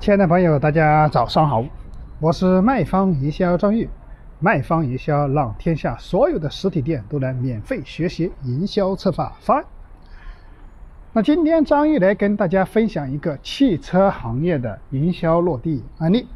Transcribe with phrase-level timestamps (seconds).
[0.00, 1.62] 亲爱的朋友，大家早上好，
[2.20, 3.86] 我是卖方营销张玉，
[4.38, 9.66] 卖方营销让天下所有的实体店都能免费学习营销策划方案。
[11.12, 16.26] 那今天张玉来跟大家分享一个汽车行业的营销落地案例。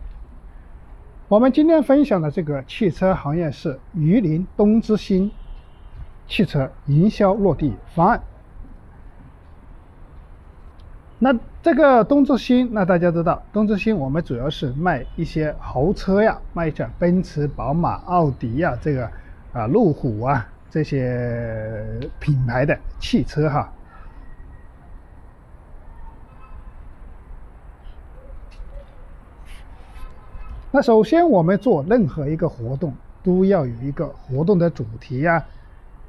[1.29, 5.31] 我们今天分享的这个汽车行业是榆林东之星
[6.29, 8.23] 汽车营销落地方案。
[11.19, 19.09] 那这个东之星，那大家知道，东之星我们主要是卖一些豪车呀，卖一些奔驰、宝马、奥迪呀，这个
[19.53, 21.83] 啊路虎啊这些
[22.19, 23.73] 品牌的汽车哈。
[30.73, 35.43] 那首先我们做任何一个活动，都要有一个活动的主题呀，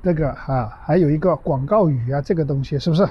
[0.04, 3.08] 这个哈还有一个广告语啊，这个东西是不是？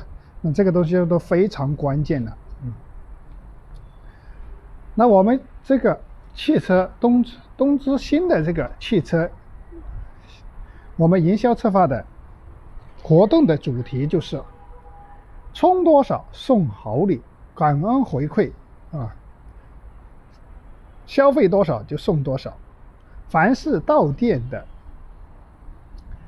[0.46, 2.30] 那这个东西都非常关键的，
[2.62, 2.70] 嗯。
[4.94, 5.98] 那我们这个
[6.34, 7.24] 汽车东
[7.56, 9.30] 东芝新的这个汽车，
[10.96, 12.04] 我们营销策划的
[13.02, 14.38] 活动的主题就是
[15.54, 17.22] 充多少送好礼，
[17.54, 18.52] 感恩回馈
[18.92, 19.16] 啊，
[21.06, 22.52] 消费多少就送多少，
[23.30, 24.66] 凡是到店的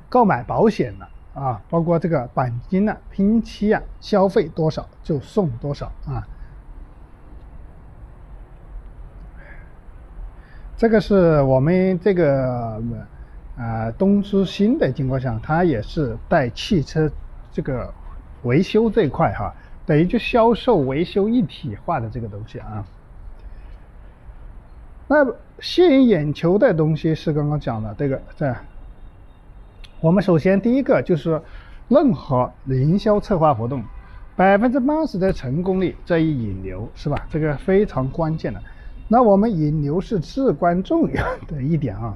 [0.09, 1.05] 购买保险的。
[1.05, 6.27] 啊，啊包括这个钣金啊、拼漆啊，消费多少就送多少啊。
[10.75, 12.81] 这个是我们这个
[13.55, 17.09] 啊东之星的情况下，它也是带汽车
[17.51, 17.93] 这个
[18.41, 19.53] 维修这一块哈，
[19.85, 22.83] 等于就销售维修一体化的这个东西啊。
[25.07, 25.25] 那
[25.59, 28.55] 吸引眼球的东西是刚刚讲的这个在。
[29.99, 31.41] 我们首先第一个就是，
[31.87, 33.83] 任何营销策划活动，
[34.35, 37.25] 百分之八十的成功率在于引流，是吧？
[37.31, 38.61] 这个非常关键的。
[39.07, 42.15] 那我们引流是至关重要的一点啊。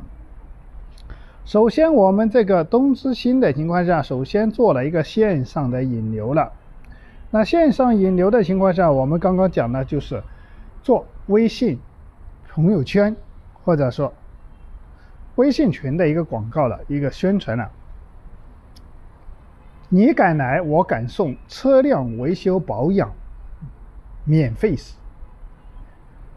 [1.44, 6.52] 首先，我们这个东之星的情况下，首先做了一个线上的引流了。
[7.32, 10.22] 那线上引流的情况下，我们刚刚讲的就是
[10.84, 11.80] 做微信
[12.52, 13.16] 朋友圈，
[13.64, 14.14] 或者说。
[15.36, 17.72] 微信群的一个广告了，一个宣传了。
[19.94, 23.12] 你敢来，我敢送车辆维修保养，
[24.24, 24.74] 免费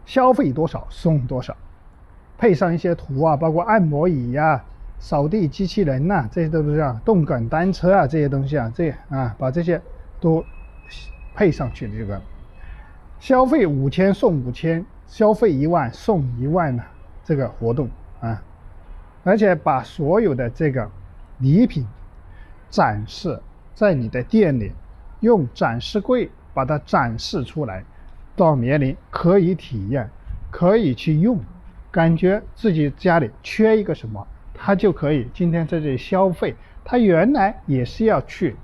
[0.05, 1.57] 消费多少送多少，
[2.37, 4.65] 配上一些图啊，包括按摩椅呀、
[4.99, 9.81] 扫地机器人呐，这些都是啊，动感单车啊这些东西啊，这啊把这些
[10.21, 10.45] 都
[11.37, 12.21] 配上去的这个，
[13.21, 16.83] 消费五千送五千，消费一万送一万的
[17.23, 17.89] 这个活动
[18.21, 18.43] 啊。
[19.23, 20.91] 而且把所有的这个
[21.39, 21.87] 礼品
[22.75, 23.41] 展示
[23.73, 24.73] 在你的店里，
[25.21, 27.85] 用展示柜把它展示出来，
[28.35, 30.11] 到年龄可以体验，
[30.51, 31.39] 可以去用，
[31.93, 36.53] 感觉自己家里缺一个什么，他就可以今天在这里消费。
[36.85, 38.57] 他原来也是要去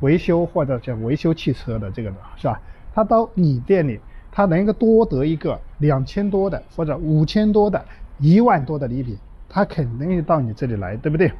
[0.00, 2.60] 维修或者叫维修汽车的这个的是吧？
[2.92, 4.00] 他到你店里，
[4.32, 7.84] 他能够多得一个两千多的或者五千多的
[8.18, 9.16] 一万多的礼品。
[9.48, 11.30] 他肯定到你这里来，对不对？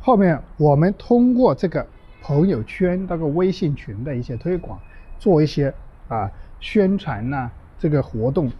[0.00, 1.86] 后面我们通过这个
[2.22, 4.78] 朋友圈、那个微信群的一些推广，
[5.18, 5.72] 做一些
[6.08, 8.50] 啊宣传呐，这个活动，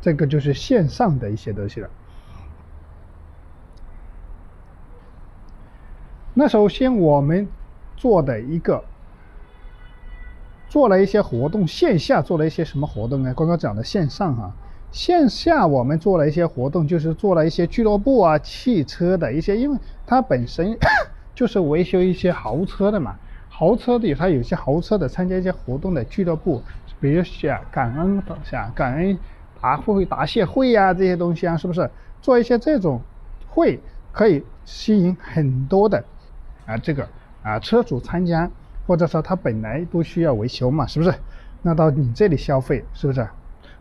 [0.00, 1.88] 这个就是线上的一些东西了。
[6.34, 7.48] 那首先我们
[7.96, 8.84] 做的一个。
[10.68, 13.34] 做了一些活动，线下做了一些什么活动呢？
[13.36, 14.52] 刚刚讲的线上哈，
[14.92, 19.76] 线下我们做了一些活动，就是做了一些俱乐部啊，汽车的一些，因为
[20.10, 20.76] 它本身
[21.36, 23.14] 就是维修一些豪车的嘛，
[23.48, 26.60] 豪车的它有些豪车的参加一些活动的俱乐部，
[27.00, 29.16] 比如像感恩像感恩
[29.60, 31.88] 答会答谢会呀这些东西啊，是不是
[32.20, 33.00] 做一些这种
[33.48, 33.78] 会
[34.10, 36.02] 可以吸引很多的
[36.66, 37.08] 啊这个
[37.44, 38.50] 啊车主参加。
[38.86, 41.14] 或者说他本来都需要维修嘛，是不是？
[41.62, 43.24] 那到你这里消费，是不是？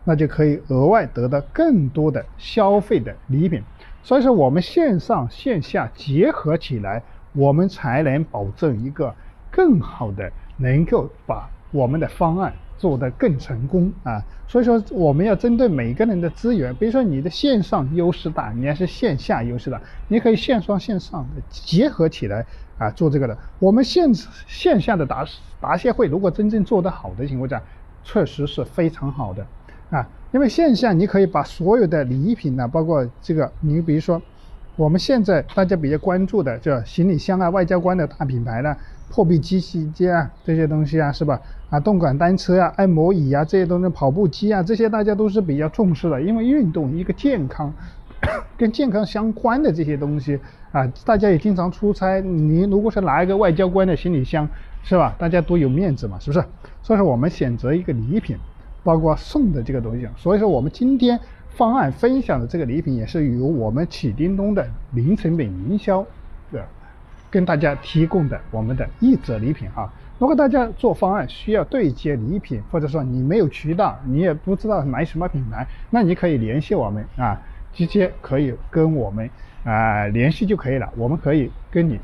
[0.04, 3.64] 那就可以额外得到更多的消费的礼品。
[4.04, 7.04] 所以说，我们线上线下结合起来，
[7.34, 9.14] 我们才能保证一个
[9.52, 14.24] 更好的，能够把我们的方案做得更成功啊。
[14.48, 22.46] 所以说，我们要针对每个人的资源，比如说你的线上优势大，你还是线下优势大，你可以线上线上的结合起来。
[22.80, 24.10] 啊，做这个的，我们线
[24.48, 25.26] 线下的答
[25.60, 27.62] 答谢会，如果真正做得好的情况下，
[28.06, 29.46] 确实是非常好的
[29.90, 30.08] 啊。
[30.32, 34.22] 因为线下你可以把所有的礼品呢，包括这个，你比如说，
[34.76, 38.76] 我们现在大家比较关注的这行李箱啊，外交官的大品牌呢，
[39.10, 41.42] 破壁机器机啊这些东西啊，是吧？
[41.72, 47.74] 啊，动感单车啊，按摩椅啊这些东西，跑步机啊这些大家都是比较重视的，因为运动一个健康，
[48.56, 50.40] 跟健康相关的这些东西
[50.72, 54.48] 啊，大家也经常出差，你如果是拿一个外交官的行李箱，
[54.84, 55.16] 是吧？
[55.18, 56.46] 大家多有面子嘛，是不是？
[56.84, 58.38] 所以说我们选择一个礼品，
[58.90, 61.20] 包括送的这个东西，所以说我们今天
[61.50, 66.04] 方案分享的这个礼品也是由我们启叮咚的零成本营销
[66.52, 66.66] 的。
[67.30, 77.40] 跟大家提供的我们的一折礼品啊，如果大家做方案需要对接礼品，或者说你没有渠道，你也不知道买什么品牌，那你可以联系我们啊，
[77.72, 79.30] 直接可以跟我们
[79.64, 82.00] 啊联系就可以了，我们可以跟你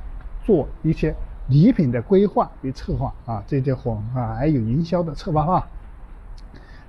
[0.45, 1.15] 做一些
[1.47, 5.67] 礼品的规划与策划啊，这些活啊还有营销的策划哈。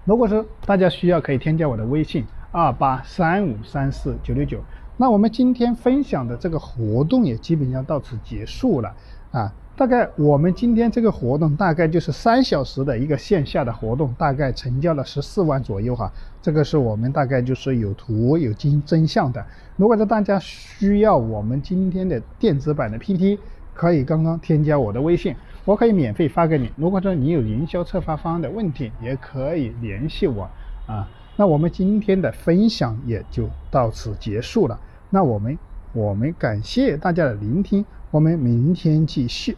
[0.06, 4.60] 如果说大家需要，可以添加我的微信二八三五三四九六九。
[4.96, 8.94] 那我们今天分享的这个活动也基本上到此结束了
[9.32, 9.52] 啊。
[9.76, 16.10] 大概我们今天这个活动大概就是三小时的一个线下的活动，大概成交了十四万左右哈。
[16.40, 19.44] 这个是我们大概就是有图有真真相的。
[19.76, 23.40] 如果说大家需要我们今天的电子版的 PPT，
[23.74, 25.34] 可以刚刚添加我的微信，
[25.66, 26.70] 我可以免费发给你。
[26.76, 30.48] 如果说你有营销策划方案的问题，也可以联系我
[30.86, 31.06] 啊。
[31.36, 34.80] 那我们今天的分享也就到此结束了。
[35.10, 35.58] 那我们
[35.92, 39.54] 我们感谢大家的聆听，我们明天继续。